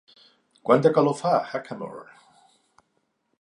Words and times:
Quanta 0.69 0.91
calor 0.95 1.15
fa 1.19 1.33
a 1.37 1.43
Hackamore 1.51 2.09